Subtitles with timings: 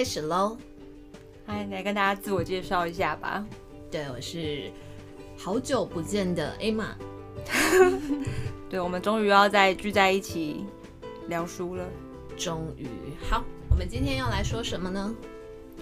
[0.00, 0.56] 开始喽！
[1.46, 3.44] 来，来跟大家自我介绍一下吧。
[3.90, 4.70] 对，我是
[5.36, 6.86] 好久不见的 Emma。
[8.70, 10.64] 对，我们终于要再聚在一起
[11.28, 11.84] 聊书了。
[12.34, 12.88] 终于，
[13.28, 15.14] 好，我们今天要来说什么呢？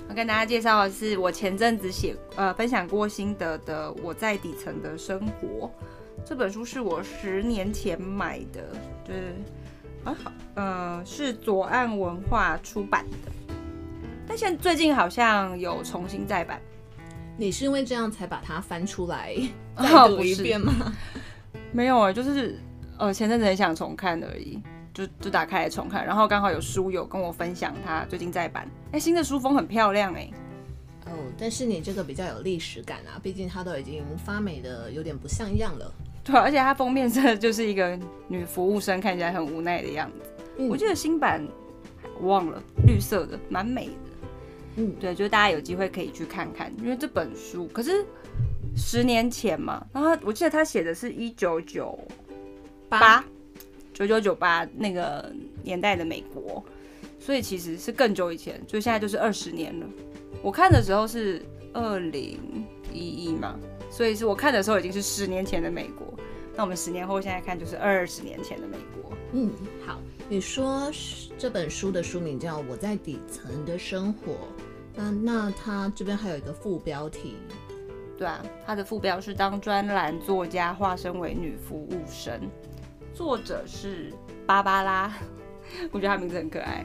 [0.08, 5.66] 我跟大家介绍的是我前阵子写呃分享过心得的《我在底层的生活》
[6.26, 8.64] 这本书，是我十年前买的，
[9.06, 9.36] 就是
[10.02, 13.30] 啊好，呃是左岸文化出版的。
[14.40, 16.60] 但现最近好像有重新再版，
[17.36, 19.34] 你是因为这样才把它翻出来
[19.76, 20.72] 再读一遍吗？
[20.78, 20.92] 哦、
[21.72, 22.56] 没有啊，就是
[22.98, 24.62] 呃前阵子很想重看而已，
[24.94, 30.30] 就就打开来重看，然后刚好有书友跟我分享他最近再版，哎，新的书封很漂亮哎。
[31.06, 35.92] 哦，但是你这个比较有历史感啊，毕竟它都已经发霉的有点不像样了。
[36.22, 40.30] 对，而且它封面色就是一个女服务生看起来很无奈的样子。
[40.58, 41.44] 嗯、我记得新版
[42.20, 43.92] 我忘了，绿色的，蛮美的。
[44.80, 48.06] 嗯，对，就是大家有机会可以去看看，因为这本书可是
[48.76, 51.98] 十年前嘛，然后我记得他写的是一九九
[52.88, 53.24] 八，
[53.92, 55.32] 九九九八那个
[55.64, 56.64] 年代的美国，
[57.18, 59.86] 所以其实是更久以前，就现在就是二十年了。
[60.42, 62.38] 我看的时候是二零
[62.92, 63.58] 一一嘛，
[63.90, 66.06] 所以是我看的时候已经是十年前的美国，
[66.54, 69.12] 那我们十年后现在看就是二十年前的美国。
[69.32, 69.50] 嗯，
[69.84, 70.88] 好，你说
[71.36, 74.32] 这本书的书名叫《我在底层的生活》。
[75.00, 77.36] 那那他这边还有一个副标题，
[78.18, 82.40] 对啊，他的副标是当专栏作家化身为女服务生，
[83.14, 84.12] 作者是
[84.44, 85.12] 芭芭拉，
[85.92, 86.84] 我觉得他名字很可爱，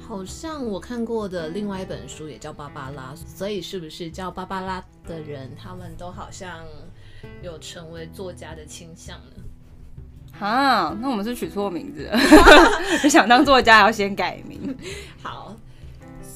[0.00, 6.60] 好像我看过的另外一本书也叫芭芭拉，所以是不是叫芭芭拉的人，他们都好像
[7.42, 10.38] 有成为作家的倾向呢？
[10.38, 12.16] 啊，那我们是取错名字了，
[13.10, 14.72] 想当作家要先改名，
[15.20, 15.56] 好。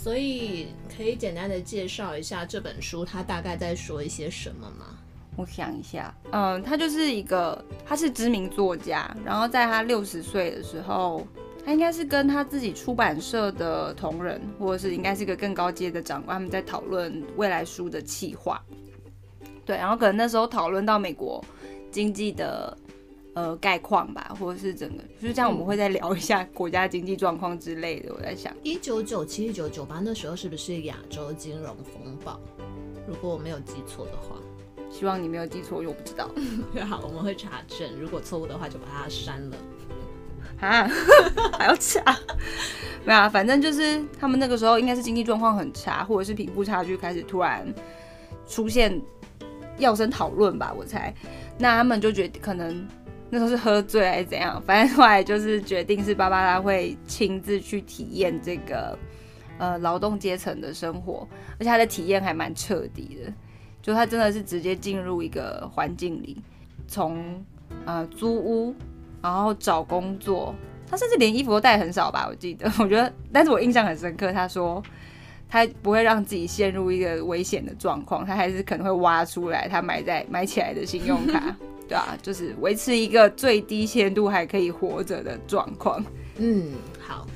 [0.05, 4.99] 所以可以简单的介绍一下这本书，它大概在说一些什么吗？
[5.35, 11.27] 我想一下，嗯，他就是一个，他是知名作家，然后在他六十岁的时候，
[11.65, 18.63] 他应该是跟他自己出版社的同仁，或者是应该是个更高阶的长官，他们在讨论未来书的企划。
[19.65, 21.43] 对，然后可能那时候讨论到美国
[21.91, 22.77] 经济的。
[23.35, 28.11] 呃，概况吧，或者是整个，就是这样，我们会再聊一下国家经济状况之类的。
[28.11, 32.39] 嗯、我在想，一九九七、一九九八那时候是不是亚洲金融风暴？
[33.09, 34.37] 如果我没有记错的话，
[34.89, 36.31] 希望你没有记错，因为我不知道。
[36.87, 39.57] 好，我们会查证，如果错误的话就把它删了。
[40.61, 40.89] 啊，
[41.59, 42.01] 还要查？
[43.05, 47.67] 没有啊，反正就是他们那个时候应该是经济状况很差，或者是贫富差距开始突然
[48.47, 49.03] 出现
[49.77, 51.13] 要生讨论吧，我猜。
[51.59, 52.87] 那他们就觉得可能。
[53.35, 54.63] 那时候是喝醉还是怎样？
[54.65, 58.97] 反正后来就是决定是芭芭拉会亲自去体验这个
[59.59, 63.33] 呃劳动阶层的生活，而且他的体验还蛮彻底的，
[63.83, 66.41] 就他真的是直接进入一个环境里，
[66.87, 67.45] 从
[67.85, 68.73] 呃租屋，
[69.21, 70.55] 然后找工作，
[70.89, 74.81] 他甚至连衣服都带很少吧，我记得， 我觉得，但是我印象很深刻，他说
[75.49, 81.57] 他不会让自己陷入一个危险的状况，他还是可能会挖出来他买在买起来的信用卡。
[81.89, 86.05] 对啊，就是维持一个最低限度还可以活着的状况。
[86.39, 87.27] 嗯，好。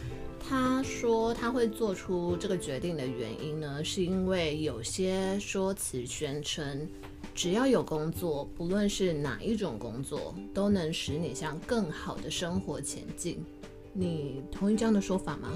[0.51, 6.89] 他说他会做出这个决定的原因呢，是因为有些说辞宣称，
[7.35, 13.45] 只要有工作，不论是哪一种工作，都能使你向更好的生活前进。
[13.93, 15.51] 你同意这样的说法吗？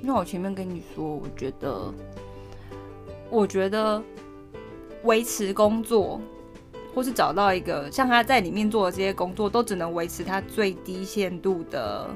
[0.00, 1.94] 那我前面跟你说，我觉得，
[3.30, 4.02] 我觉得
[5.04, 6.20] 维持工作。
[6.94, 12.10] 或是找到一个像他在里面做的这些工作，都只能维持他最低限度的，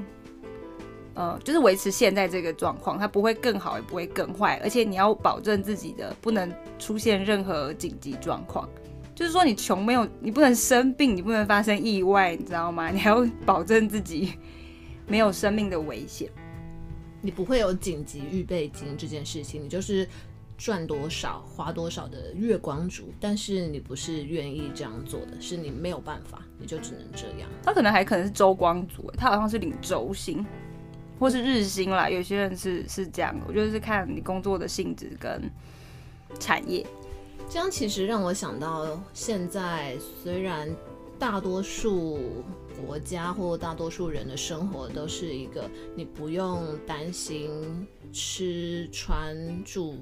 [1.13, 8.69] 呃，就是维持现在这个状况，它不会更好，也不会更坏，而且你要保证自己的不能出现任何紧急状况，
[9.15, 12.89] 就是说你穷没有，你不能生病，你不能发生意外，你知道吗？
[12.91, 14.33] 你还要保证自己
[15.07, 16.29] 没有生命的危险，
[17.21, 20.07] 你不会有紧急预备金这件事情，你就是。
[20.57, 27.49] 赚多少花多少的月光族，但是你不是愿意这样做的，是你没有办法，你就只能这样。
[27.63, 30.45] 他可能还可能是周光族，他好像是领周薪，
[31.19, 32.09] 或是日薪啦。
[32.09, 35.51] 有些人是是这样，我觉得是看你工作的性质跟
[36.39, 36.85] 产业。
[37.49, 40.67] 这样其实让我想到，现在虽然
[41.19, 42.43] 大多数
[42.85, 49.97] 国家或大多数人的生活都是一个你不用担心吃穿住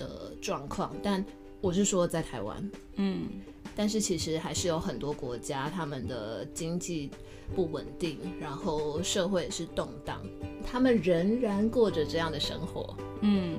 [0.00, 1.22] 的状况，但
[1.60, 3.28] 我是说在台湾，嗯，
[3.76, 7.10] 但是其实还是有很多国家，他们的经济
[7.54, 10.22] 不稳定，然后社会也是动荡，
[10.66, 12.96] 他们仍然过着这样的生活。
[13.20, 13.58] 嗯，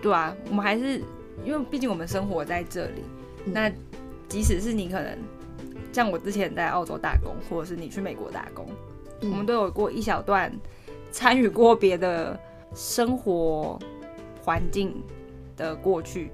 [0.00, 1.02] 对啊，我们还是
[1.44, 3.02] 因为毕竟我们生活在这里，
[3.46, 3.72] 嗯、那
[4.28, 5.18] 即使是你可能
[5.92, 8.68] 像我之前在澳洲打工，或者是你去美国打工，
[9.22, 10.52] 嗯、我们都有过一小段
[11.10, 12.38] 参与过别的
[12.72, 13.76] 生活
[14.50, 14.92] 环境
[15.56, 16.32] 的过去。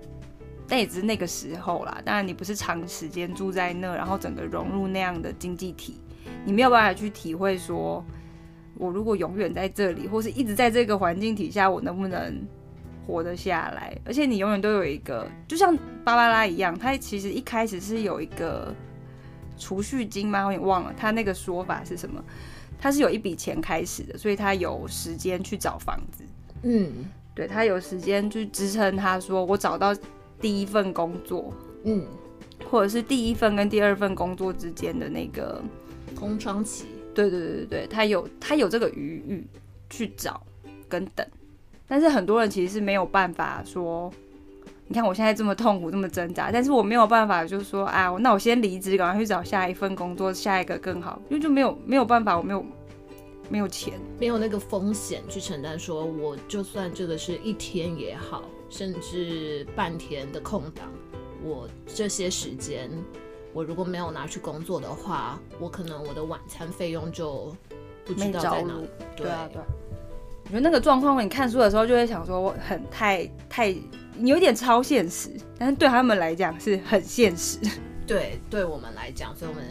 [0.66, 6.00] 但也只是那个时候啦，当然你不是长时间住在那，然后整个融入那样的经济体，
[6.46, 8.02] 你没有办法去体会说，
[8.78, 12.42] 我如果永远在这里，或是一直在这个环境底下，我能不能
[13.06, 13.96] 活得下来？
[14.04, 18.74] 而且你永远都有一个，就像芭芭拉一样，他其实一开始是有一个
[19.58, 20.46] 储蓄金吗？
[20.46, 22.24] 我也忘了他那个说法是什么，
[22.76, 26.24] 他是有一笔钱开始的，所以他有时间去找房子，
[26.64, 26.90] 嗯，
[27.37, 29.94] 对，他有时间去支撑他说我找到。
[30.38, 31.50] 第一份工作，
[31.85, 32.05] 嗯，
[32.71, 35.62] 或者是第一份跟第二份工作之间的那个
[36.15, 36.85] 空窗期，
[37.15, 39.47] 对对对对，他有他有这个余裕
[39.88, 40.43] 去找
[40.91, 41.27] 跟等，
[41.88, 44.12] 但是很多人其实是没有办法说，
[44.88, 52.62] 你看我现在这么痛苦这么挣扎，但是我没有办法就是说啊，那我先离职，赶快去找下一份工作，下一个更好，因为就没有没有办法，我没有
[53.48, 58.43] 没有钱，没有那个风险去承担，说我就算这个是一天也好。
[58.69, 60.93] 甚至半天的空档，
[61.40, 62.90] 我这些时间，
[63.52, 67.54] 我如果没有拿去工作的话，我可能我的晚餐费用就
[68.04, 68.88] 不知道在哪里。
[69.16, 69.62] 对啊，对。
[70.46, 73.72] 我觉得那个状况，你看书的时候就会想说，我很太太，
[74.16, 77.60] 你有点超现实，但是对他们来讲是很现实。
[78.04, 79.64] 对，对我们来讲，所以我们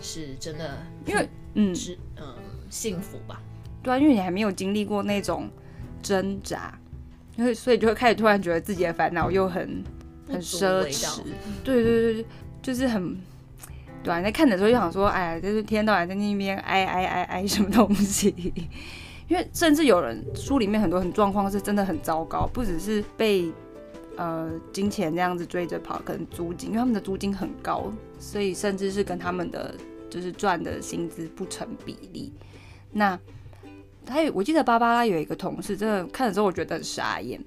[0.00, 2.34] 是真的，因为嗯是嗯
[2.70, 3.40] 幸福吧。
[3.82, 5.48] 对啊，因为你还没有经历过那种
[6.02, 6.78] 挣扎。
[7.36, 9.84] 因为所以就会开始突然觉得自己的烦恼又很
[10.28, 11.20] 很奢侈，
[11.62, 12.26] 对对对，
[12.60, 13.16] 就是很
[14.02, 14.20] 对啊。
[14.20, 18.52] 在看的时候就想说，哎，就是天天到晚在那边哀哀哀哀什么东西。
[19.28, 23.52] 因为甚至有人书里面很多很状况是真的很糟糕，不只是被
[24.16, 29.76] 呃金钱这样子追着跑，可能租金，因为他们的租金很高，所以甚至是跟他们的
[30.10, 32.32] 就是赚的薪资不成比例。
[32.92, 33.18] 那
[34.06, 37.38] 他有，我记得芭芭拉有一个同事，真的看了之后我觉得很傻眼，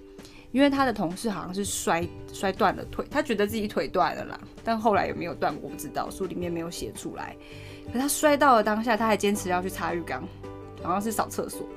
[0.52, 7.36] 因为他的同事好像是摔摔断了腿，他觉得自己腿断了啦，但后来有没有断我不知道，书里面没有写出来。
[7.92, 10.24] 可他摔到了当下，他还坚持要去擦浴缸，
[10.84, 11.68] 好像是扫厕所。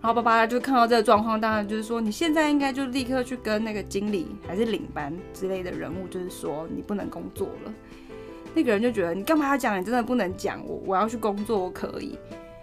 [0.00, 7.74] 然后芭芭拉就看到这个状况，当然就是说，你现在应该就立刻去跟那个经理还是领班之类的人物，就是说你不能工作了。
[8.54, 9.78] 那个人就觉得你干嘛要讲？
[9.78, 12.18] 你真的不能讲，我我要去工作，我可以。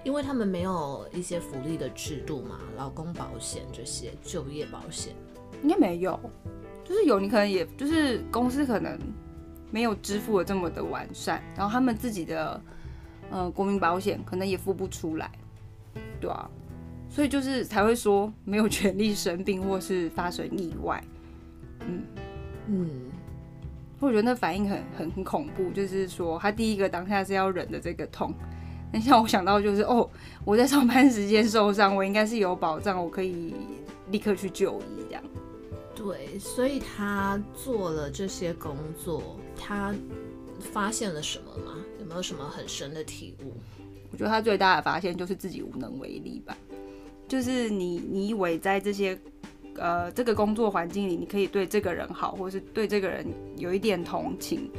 [0.07, 5.13] 因为他们没有一些福利的制度嘛，劳工保险这些就业保险。
[5.61, 6.17] 应该没有，
[6.85, 8.97] 就是有你可能也就是公司可能
[9.69, 12.61] 没有支付的这么的完善，然后他们自己的
[13.29, 15.29] 呃国民保险可能也付不出来，
[16.21, 16.49] 对啊，
[17.09, 21.03] 所以就是才会说没有权利生病或是发生意外，
[21.81, 22.01] 嗯。
[22.67, 22.89] 嗯，
[23.99, 28.33] 我觉得那反应很很很恐怖，就是说他第一个当下是要忍的这个痛。
[28.93, 30.09] 那像我想到就是哦，
[30.45, 33.53] 我在上班时间受伤，我应该是有保障，我可以
[34.11, 35.23] 立刻去就医这样。
[35.93, 39.93] 对，所以他做了这些工作，他
[40.59, 41.73] 发现了什么吗？
[41.99, 43.53] 有没有什么很深的体悟？
[44.09, 46.55] 我觉得他最大的发现就是自己无能为力吧。
[47.27, 49.19] 就是你，你以为在这些
[49.75, 53.25] 呃这个工作环境里，你可以对这个人好，或是对这个人
[53.57, 54.71] 有一点同情，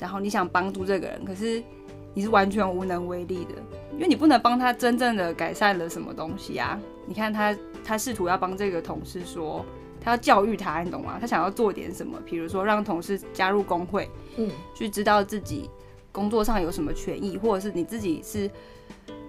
[0.00, 1.62] 然后你想帮助这个人，可是。
[2.16, 3.54] 你是完全无能为力的，
[3.92, 6.80] 因为你不能帮他真正的改善了什么东西啊！
[7.04, 7.54] 你看他，
[7.84, 9.62] 他试图要帮这个同事说，
[10.00, 11.18] 他要教育他，你懂吗？
[11.20, 14.08] 他想要做点什么，比如说让同事加入工会，
[14.38, 15.68] 嗯，去知道自己
[16.10, 18.50] 工作上有什么权益，或者是你自己是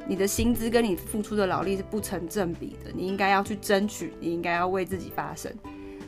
[0.07, 5.53] 你的薪资跟你付出的劳力是不成正比的，你应该要去争取，你应该要为自己发声。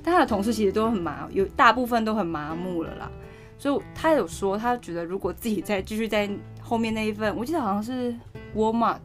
[0.02, 3.12] 但他的同事其实都很麻，有大部分都很麻木了啦。
[3.58, 6.30] 所以他有说，他觉得如果自己再继续在
[6.70, 8.14] 后面那一份，我记得好像是
[8.56, 9.00] Walmart，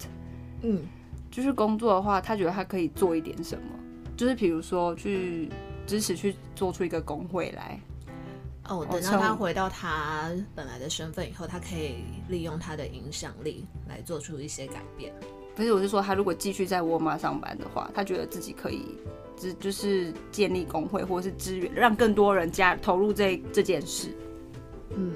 [0.61, 0.83] 嗯，
[1.31, 3.65] 就是工作的话，他觉得他可以做一点什么，
[4.19, 5.49] 就是比如说去
[5.87, 7.81] 支持去做出一个工会来。
[8.69, 15.11] 哦，等到他回到他本来的身份以后，他可以利用他的影响力来做出一些改变。
[15.57, 18.99] 不是，我是说他如果继续在 Walmart 上班的话，他觉得自己可以，
[19.39, 24.15] 就就是建立工会或者是支援，让更多人加投入这这件事。
[24.97, 25.13] 嗯，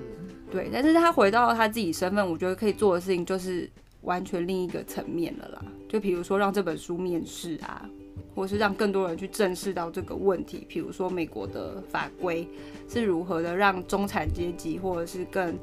[0.50, 3.68] 对，但是他回到他自己身份，我觉得可以做的事情就是
[4.02, 5.62] 完全另一个层面了啦。
[5.88, 7.88] 就比如说让这本书面世啊，
[8.34, 10.66] 或是让更多人去正视到这个问题。
[10.68, 12.48] 比如说美国的法规
[12.88, 15.54] 是如何的让中产阶级或者是更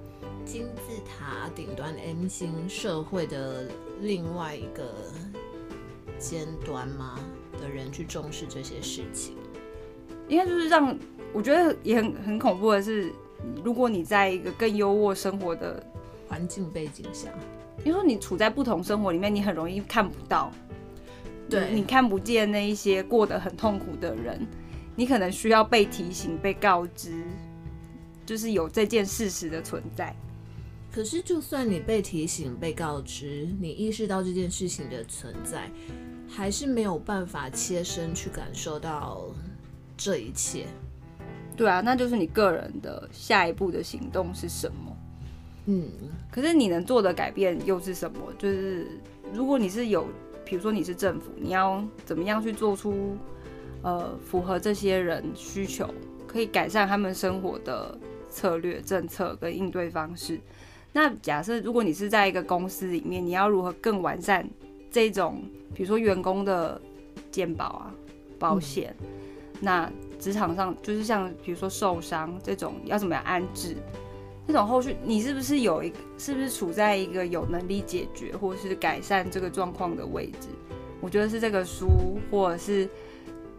[0.43, 3.67] 金字塔顶端 M 型社会的
[4.01, 4.93] 另外一个
[6.19, 7.19] 尖端吗
[7.59, 9.33] 的人去重视这些事情？
[10.27, 10.95] 应该就是让
[11.33, 13.11] 我觉得也很很恐怖的是，
[13.63, 15.83] 如果你在一个更优渥生活的
[16.27, 17.29] 环境背景下，
[17.79, 20.51] 因为说你处在不同生活里面，你很容易看不到，
[21.49, 24.47] 对，你看不见那一些过得很痛苦的人，
[24.95, 27.23] 你可能需要被提醒、被告知，
[28.25, 30.15] 就是有这件事实的存在。
[30.91, 35.69] 可是，就算你被提醒、被告知，你意识到这件事情的存在，
[36.27, 39.25] 还是没有办法切身去感受到
[39.97, 40.65] 这一切。
[41.55, 44.97] 对啊，那就是你个人的下一步的行动是什么？
[45.67, 45.89] 嗯，
[46.29, 48.17] 可是你能做的改变又是什么？
[48.37, 48.87] 就是
[49.33, 50.07] 如果你是有，
[50.43, 53.17] 比如说你是政府，你要怎么样去做出
[53.81, 55.89] 呃符合这些人需求，
[56.27, 57.97] 可以改善他们生活的
[58.29, 60.39] 策略、政策跟应对方式？
[60.93, 64.47] 那假设如果你是在一个公司里面，你要如何更完善
[64.91, 65.43] 这种，
[65.73, 66.79] 比如说员工的
[67.31, 67.95] 健保啊、
[68.37, 69.07] 保险，嗯、
[69.61, 73.75] 那职场上就是像比如说受伤这种，要怎么样安置？
[74.47, 80.47] 这种后续你是不是有一，是不是处在一个有能力解决或是改善这个状况的位置？
[81.01, 82.87] 我觉得是这个书或者是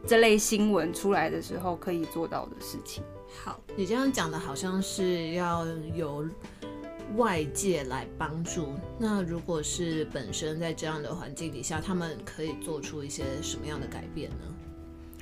[0.06, 3.02] 这类新闻出来的时候可以做到的事情。
[3.44, 6.26] 好，你这样讲的好像是要有。
[7.16, 14.55] 外界来帮助，那如果是本身在这样的环境底下，他们可以做出一些什么样的改变呢？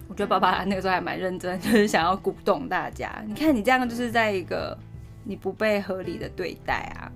[0.09, 3.23] 我觉得爸爸那个时候还蛮认真， 就是想要鼓动大家。
[3.27, 4.77] 你看，你这样就是在一个
[5.25, 7.11] 你不被合理的对待啊，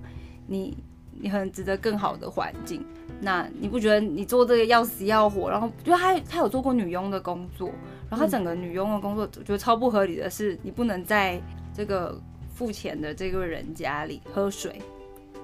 [0.46, 0.76] 你
[1.12, 2.84] 你很值得更好的环境。
[3.20, 5.50] 那你不觉得你做这个要死要活？
[5.50, 7.70] 然后就他他有做过女佣的工作，
[8.08, 11.40] 然后他整个女佣的工作，我觉得超不合理的是，你不能在
[11.74, 12.20] 这个。
[12.58, 14.82] 付钱的这个人家里喝水，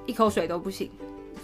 [0.04, 0.90] 一口水都不行，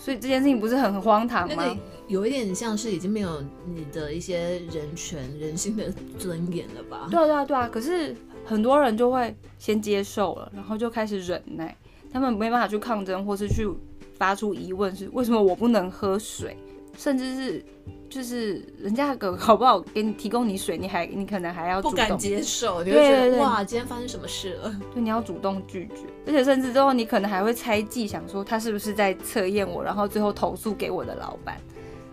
[0.00, 1.54] 所以这件事情不是很荒唐吗？
[1.56, 1.76] 那个
[2.08, 7.06] 有一点像是已经没有你的一些人权、人性的尊严了吧？
[7.10, 7.68] 对啊，对啊，对啊。
[7.68, 11.76] 可是很多人就会先接受了，然后就开始忍耐，
[12.10, 13.68] 他们没办法去抗争，或是去
[14.14, 16.56] 发出疑问，是为什么我不能喝水，
[16.96, 17.64] 甚至是。
[18.10, 24.76] 就是人家搞好不好给你提供你水，你还你可能还要主动不敢接受，你会觉得哇，今天发生什么事了？
[24.92, 31.56] 对，你要主动拒绝，而且甚至之后你可能还会猜忌，想说他是不是在测验我，然后最后投诉给我的老板。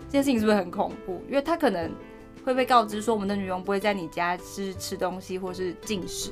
[0.05, 1.19] 这件事情是不是很恐怖？
[1.27, 1.91] 因为他可能
[2.45, 6.29] 会被告知说，我们的女佣不会在你家吃吃东西或是进食。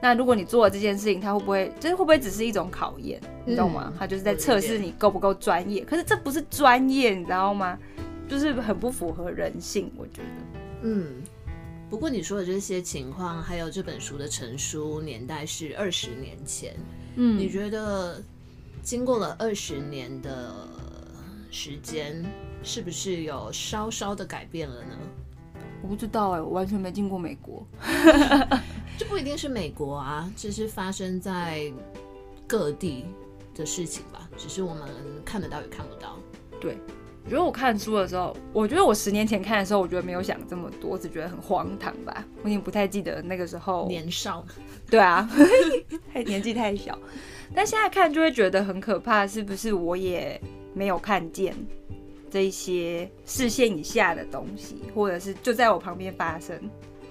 [0.00, 3.20] 那如果你做了这件事情，他会不会就是会不会只是一种考验？
[3.44, 3.92] 你懂吗？
[3.98, 5.84] 他就是在测试你够不够专业。
[5.84, 7.78] 可是这不是专业，你知道吗？
[8.28, 10.58] 就是很不符合人性，我觉得。
[10.82, 11.22] 嗯，
[11.88, 16.76] 不过你说的这些情况，还有这本书的成书年代是二十年前。
[17.16, 18.22] 嗯，你觉得
[18.82, 20.52] 经过了二十年的
[21.50, 22.24] 时间，
[22.62, 24.98] 是不是有稍稍的改变了呢？
[25.82, 27.66] 我不知道哎、欸，我完全没进过美国。
[28.98, 31.72] 这不一定是美国啊，这是发生在
[32.46, 33.04] 各地
[33.54, 34.28] 的事情吧？
[34.36, 34.88] 只是我们
[35.24, 36.18] 看得到也看不到。
[36.60, 36.76] 对。
[37.26, 42.24] 我觉得我看书的时候，我觉得我十年前看的时候，我觉得没有想这么多，我只觉得很荒唐吧。
[42.44, 44.44] 我已经不太记得那个时候年少，
[44.88, 45.28] 对啊，
[46.14, 46.96] 太年纪太小。
[47.52, 50.40] 但现在看就会觉得很可怕，是不是我也
[50.72, 51.52] 没有看见
[52.30, 56.56] 这一些视线以下的东西，或者是就在我旁边发生？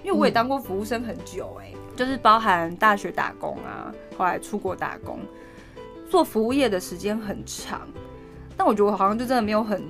[0.02, 5.18] 因为我也当过服务生很久、欸，哎、嗯，就是包含大学打工啊，后来出国打工，
[6.08, 7.86] 做服务业的时间很长。
[8.58, 9.84] 但我觉得我好像就真的没有很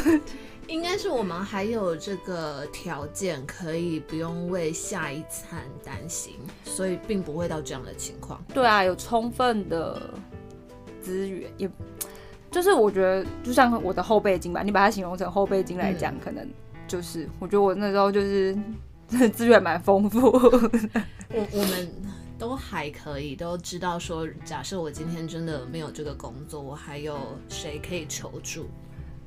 [0.68, 6.34] 应该是我们还有这个条件，可以不用为下一餐担心，
[6.64, 8.44] 所以并不会到这样的情况。
[8.52, 10.10] 对啊，有充分的
[11.00, 11.70] 资源，也
[12.50, 16.48] 就是我觉得就像我的后背巾吧，你把它形容成后背巾来讲，嗯、可能
[16.88, 18.56] 就是我觉得我那时候就是
[19.32, 20.20] 资源蛮丰富。
[21.30, 21.88] 我我们。
[22.38, 27.16] 都还可以，都知道说，假设我今天真的没有这个工作，我还有
[27.48, 28.68] 谁可以求助？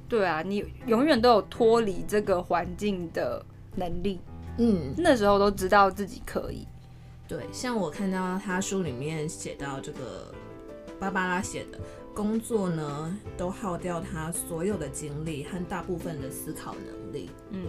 [0.10, 4.20] 对啊，你永远都有脱离这个环境的能力。
[4.58, 6.68] 嗯，那时候都知道自己可以。
[7.28, 10.34] 对，像我看到他书里面写到这个
[11.00, 11.80] 芭芭拉写的
[12.14, 17.30] 工作呢，都耗掉他所有的精力和大部分的思考能力。
[17.52, 17.68] 嗯，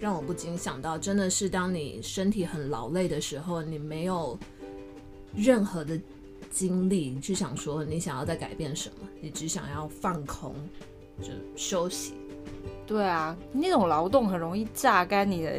[0.00, 4.38] 让我不禁想到，真的是当你身体很劳累的时候，你没有。
[5.34, 5.98] 任何的
[6.50, 10.54] 精力，你去想说你想要再改变什么，你只想要放空，
[11.20, 12.14] 就休息。
[12.86, 15.58] 对啊，那种劳动很容易榨干你的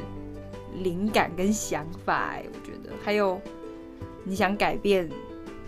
[0.82, 2.32] 灵感跟想法。
[2.32, 3.40] 哎，我觉得还有
[4.24, 5.10] 你想改变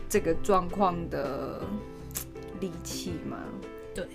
[0.08, 1.62] 这个状况的
[2.60, 3.38] 力气吗？
[3.96, 4.08] 对，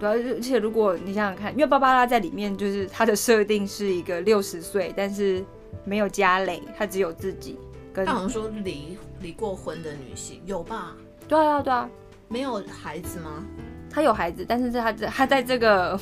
[0.00, 5.44] 对啊，而且如果你想想看，因为芭芭拉在里面就是她的设定是一个六十岁，但是
[5.84, 7.58] 没有家累，她只有自己
[7.92, 8.04] 跟。
[8.04, 10.96] 他好像说离离过婚的女性有吧？
[11.28, 11.88] 对啊，对啊，
[12.28, 13.44] 没有孩子吗？
[13.90, 15.98] 她有孩子，但是他在他在这个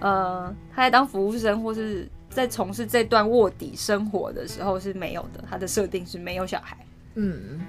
[0.00, 5.44] 呃，他在当服务生或是在从事这段卧底生活的时候是没有的。
[5.48, 6.76] 他的设定是没有小孩。
[7.14, 7.60] 嗯，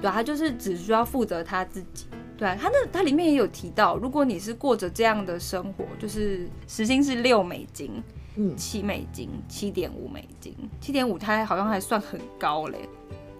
[0.00, 2.06] 对啊，她就是只需要负责他自己。
[2.36, 8.02] 对啊，他那他里面也有提到，如果你是过着这样的生活，就是时薪是六美金，
[8.36, 12.88] 嗯，七美金，七点五美金，七点五，他好像还算很高嘞，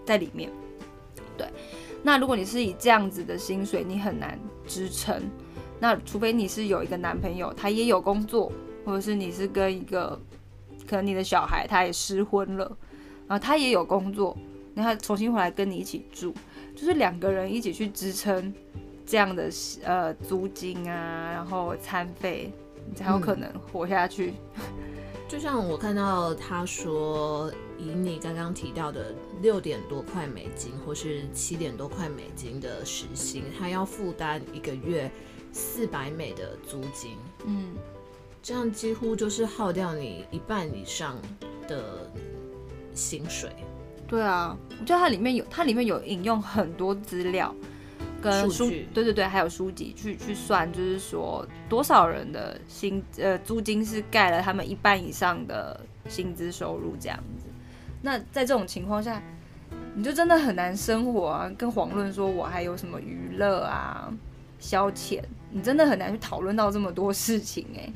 [0.05, 0.49] 在里面。
[1.37, 1.47] 对，
[2.01, 5.21] 那如果你是以这样子的薪水，你很难支撑。
[5.79, 8.51] 那除非你是有一个男朋友，他也有工作，
[8.85, 10.19] 或者是你是跟一个
[10.87, 12.65] 可能你的小孩他也失婚了，
[13.27, 14.37] 然后他也有工作，
[14.73, 16.33] 然后他重新回来跟你一起住，
[16.75, 18.53] 就是两个人一起去支撑。
[19.09, 19.49] 这样的
[19.85, 22.51] 呃租金啊，然后餐费，
[22.89, 24.33] 你才有可能活下去。
[25.29, 35.09] 就像我看到他说，以你刚刚提到的六点多块美金，或是七点多块美金的时薪，他要负担一个月
[35.57, 37.17] 四百美的租金。
[37.45, 37.73] 嗯，
[38.43, 41.17] 这样几乎就是耗掉你一半以上
[41.67, 42.07] 的
[42.93, 43.49] 薪水。
[44.07, 47.53] 对啊，我觉得它里面有，它里面有引用很多资料。
[48.19, 57.45] 跟书，对对对，还有书籍去去算，就是说多少人的薪呃租金是盖了他们一半以上的薪资收入这样子。
[58.01, 59.21] 那在这种情况下，
[59.93, 64.11] 你就真的很难生活啊，更遑论说我还有什么娱乐啊、
[64.57, 67.93] 消遣，你真的很难去讨论到这么多事情哎、欸。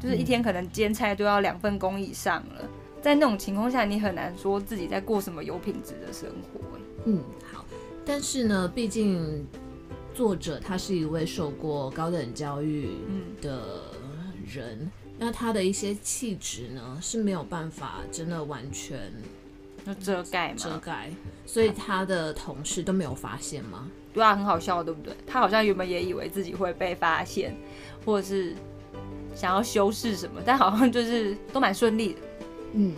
[0.00, 2.68] 就是一天可能兼差都要两份工以上了，
[3.00, 6.82] 在那种情况下，你很难说自己在过什么有品质的生活、欸。
[7.06, 7.22] 嗯。
[8.04, 9.46] 但是呢，毕竟
[10.12, 12.90] 作者他是一位受过高等教育
[13.40, 13.84] 的
[14.46, 19.10] 人，嗯、那他的一些气质呢是没有办法真的完全
[19.98, 20.56] 遮盖吗？
[20.58, 21.10] 遮盖，
[21.46, 23.88] 所以他的同事都没有发现吗？
[24.14, 25.12] 对啊，很好笑，对不对？
[25.26, 27.54] 他好像原本也以为自己会被发现，
[28.06, 28.54] 或者是
[29.34, 32.20] 想要修饰什么，但好像就是都蛮顺利的。
[32.72, 32.94] 嗯。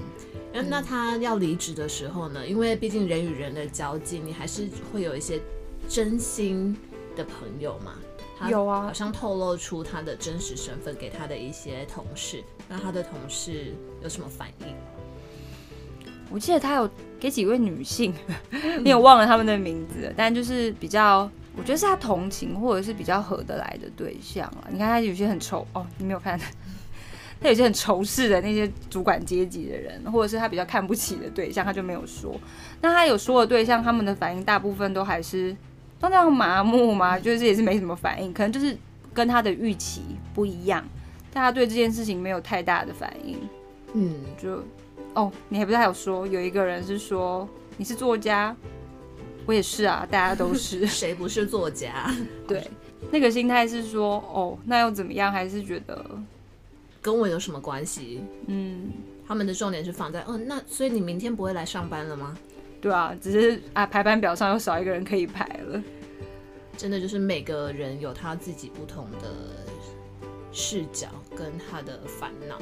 [0.70, 2.46] 那他要离职的时候呢？
[2.46, 5.38] 因为毕竟人与人的交际，你还是会有一些
[5.86, 6.74] 真心
[7.14, 7.92] 的朋友嘛。
[8.48, 12.42] 有啊，好像透露出他的真实身份给他的一些同事。
[12.70, 14.74] 那他的同事有什么反应？
[16.30, 18.12] 我记得他有给几位女性，
[18.82, 24.68] 你有忘了他们的名字，但就是比较，我觉得是他同情或者是比较合得来的对象啊。
[24.70, 26.38] 你看他有些很仇哦，你没有看。
[27.38, 32.34] 他有些很仇视的那些主管阶级的人，或者是他比较看不起的对象，他就没有说。
[32.80, 35.54] 那他有说的对象，他们的反应大部分都还是
[36.00, 38.74] 都那样麻木嘛，就是也是没什么反应，可能就是
[39.12, 40.00] 跟他的预期
[40.32, 40.82] 不一样，
[41.30, 43.38] 大家对这件事情没有太大的反应。
[43.92, 44.64] 嗯，就
[45.16, 48.54] 哦，你还不是还有说有一个人是说你是作家，
[49.46, 52.14] 我也是啊，大家都 是，谁不是作家？
[52.46, 52.70] 对，
[53.10, 55.32] 那个心态是说哦，那又怎么样？
[55.32, 56.04] 还是觉得。
[57.02, 58.20] 跟我有什么关系？
[58.48, 58.90] 嗯，
[59.28, 62.36] 他们的重点是放在，哦，那所以你明天不会来上班了吗？
[62.80, 65.82] 对啊，只是啊，排班表上又少一个人可以排了。
[66.76, 69.30] 真的就是每个人有他自己不同的
[70.52, 72.58] 视角跟他的烦恼，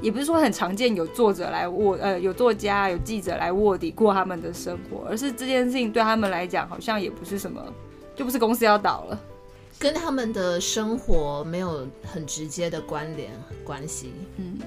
[0.00, 7.62] 也不是说很常见有作者来卧，呃，有作家、有记者来卧底过他们的生活，而是这件事情对他们来讲好像也不是什么，
[8.14, 9.20] 就不是公司要倒了。
[9.78, 13.30] 跟他们的生活没有很直接的关联
[13.64, 14.58] 关系，嗯，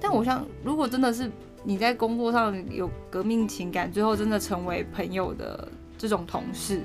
[0.00, 1.30] 但我想，如果真的是
[1.62, 6.80] 你在工作上有革命情感，最后真的成为朋友的这种同事，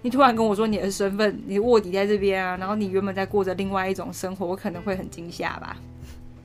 [0.00, 5.76] 你突然跟我说你的身份，你卧底在这边啊，然后你原本在过着另外一种生活，我可能会很惊吓吧。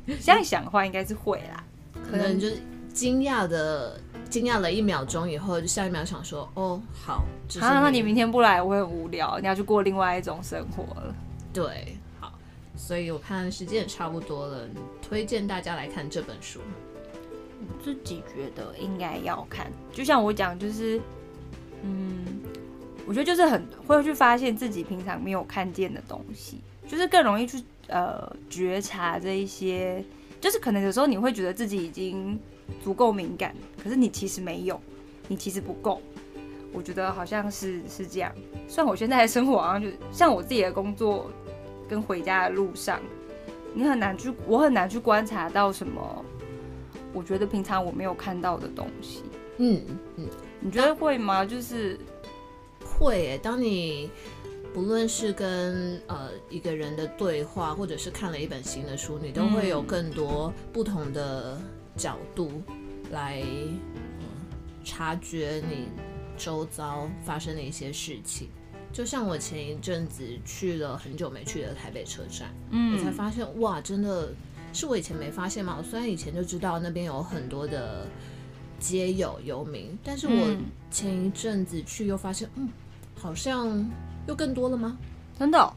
[0.24, 1.64] 这样想的话，应该是会啦，
[2.10, 2.58] 可能就是
[2.94, 4.00] 惊讶的。
[4.30, 7.24] 惊讶了一秒钟以后，就下一秒想说：“哦，好，
[7.62, 9.40] 好，那你明天不来，我会很无聊。
[9.40, 11.16] 你要去过另外一种生活了。”
[11.54, 12.34] 对，好，
[12.76, 14.68] 所以我看时间也差不多了，
[15.02, 16.60] 推荐大家来看这本书。
[17.62, 21.00] 我自己觉得应该要看，就像我讲，就是，
[21.84, 22.42] 嗯，
[23.06, 30.04] 我觉得就是很会去发现自己平常没有看见的东西，就是更容易去呃觉察这一些，
[30.40, 32.40] 就是可能有时候你会觉得自己已经。
[32.84, 34.78] 足够敏感，可是你其实没有，
[35.30, 36.02] 你其实不够。
[36.74, 38.30] 我觉得好像是是这样。
[38.68, 41.32] 虽然我现在的生活好像就像我自己的工作
[41.88, 43.00] 跟回家的路上，
[43.74, 46.26] 你很难去，我很难去观察到什么。
[47.14, 49.24] 我觉得平常我没有看到的东西。
[49.60, 49.82] 嗯
[50.18, 50.28] 嗯，
[50.60, 51.46] 你觉得会吗？
[51.46, 51.98] 就是
[52.84, 53.38] 会诶。
[53.38, 54.12] 当你
[54.78, 61.60] 不论是跟呃一个人的对话，或者是看了一本新的书，你都会有更多不同的
[61.96, 62.62] 角度
[63.10, 64.26] 来、呃、
[64.86, 65.88] 察觉你
[66.38, 68.50] 周遭发生的一些事情。
[68.94, 74.32] 就像我前一阵子去了很久没去的台北车站，嗯，我才发现哇，真的
[74.74, 75.76] 是我以前没发现嘛。
[75.80, 78.08] 我虽然以前就知道那边有很多的
[78.80, 80.56] 街友游民，但是我
[80.92, 82.70] 前一阵子去又发现，嗯，
[83.16, 83.84] 好像。
[84.28, 84.98] 又更多了吗？
[85.40, 85.74] 真的哦？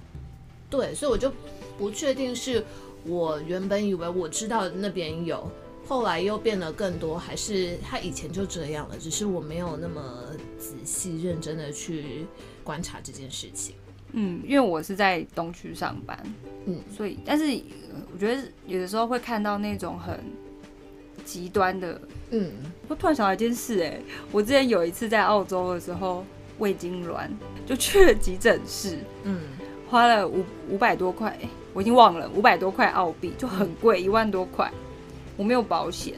[0.68, 1.32] 对，所以我就
[1.78, 2.64] 不确定是
[3.04, 5.50] 我原本以为我知道那边有，
[5.86, 10.02] 后来又变得更多，还是他以前就这样了，只是我没有那么
[10.58, 12.26] 仔细认真的去
[12.62, 13.74] 观察这件事情。
[14.12, 16.18] 嗯，因为我是在东区上班，
[16.66, 17.44] 嗯，所以但是
[18.12, 20.18] 我觉得有的时候会看到那种很
[21.24, 22.50] 极端的，嗯，
[22.88, 24.00] 我突然想到一件事，哎，
[24.32, 26.24] 我之前有一次在澳洲的时候。
[26.60, 27.28] 胃痉挛，
[27.66, 29.40] 就去了急诊室，嗯，
[29.88, 31.36] 花了五五百多块，
[31.72, 34.70] 我已经忘了五百多块澳币，就很贵，一万多块。
[35.36, 36.14] 我没有保险，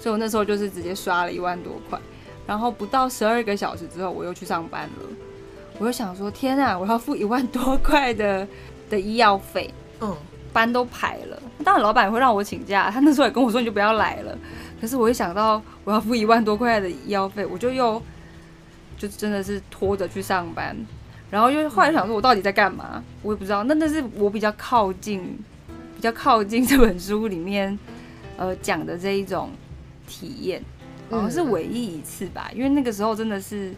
[0.00, 2.00] 所以我那时候就是直接刷了一万多块。
[2.46, 5.06] 然后不到十二个小时之后，我又去上班了。
[5.78, 8.48] 我就想说，天啊，我要付一万多块的
[8.88, 10.16] 的医药费，嗯，
[10.54, 11.42] 班都排了。
[11.62, 14.38] 当然，老板会让我请假，他那时候也跟我说，你就不要来了。
[14.80, 18.00] 可是我一想到我要付一万多块的医药费，我就又。
[18.96, 20.74] 就真的是拖着去上班，
[21.30, 23.04] 然后又后来想说，我到底在干嘛？
[23.22, 23.62] 我也不知道。
[23.64, 25.38] 那那是我比较靠近，
[25.94, 27.78] 比较靠近这本书里面，
[28.38, 29.50] 呃，讲的这一种
[30.06, 30.62] 体验，
[31.10, 32.50] 好像是唯一一次吧。
[32.54, 33.74] 因为那个时候真的是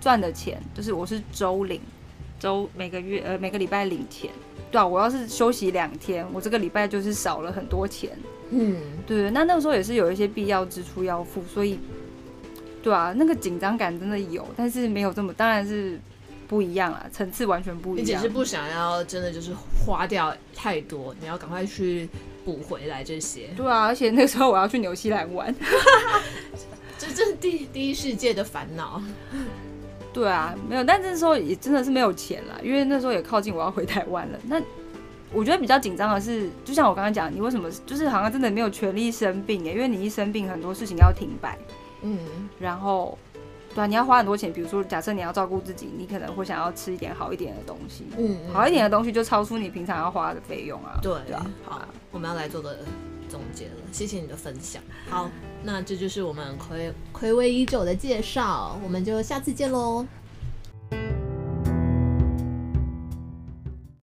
[0.00, 1.80] 赚的钱，就是我是周领，
[2.38, 4.30] 周每个月呃每个礼拜领钱。
[4.70, 8.10] 对啊，我要是休息两天，我这个礼拜就是少了很多钱。
[8.50, 8.76] 嗯，
[9.06, 9.30] 对。
[9.30, 11.78] 那那个时候也是有一些必要支出要付，所以。
[12.82, 15.98] 对啊，那个紧张感真的有，但是没有这么，当然是
[16.46, 18.06] 不一样啊，层次完全不一样。
[18.06, 19.52] 你只是不想要真的就是
[19.84, 22.08] 花掉太多，你要赶快去
[22.44, 23.48] 补回来这些。
[23.56, 25.54] 对啊，而且那时候我要去纽西兰玩，
[26.98, 29.02] 这这是第第一世界的烦恼。
[30.12, 34.38] 对啊，没有，但这时候也真的是没有钱了，因为那时候也靠近我要回台湾了。
[34.44, 34.60] 那
[35.32, 39.74] 我觉得比较紧张的是，就像我刚刚讲，你为什么就是好像真的没有权利生病耶？
[39.74, 41.58] 因为你一生病，很多事情要停摆。
[42.02, 42.18] 嗯，
[42.58, 43.18] 然后，
[43.74, 44.52] 对啊，你要花很多钱。
[44.52, 48.06] 比如说，假设你要照顾自己，你可能会想要吃一点好一点的东西。
[48.16, 50.98] 嗯，好一点的东西就超出你平常要花的费用啊。
[51.02, 51.46] 对，对啊。
[51.64, 52.76] 好，我们要来做个
[53.28, 53.72] 总结了。
[53.92, 54.82] 谢谢你的分享。
[55.08, 55.30] 好，
[55.62, 60.06] 那这就是我们暌暌违已久的介绍，我们就下次见喽。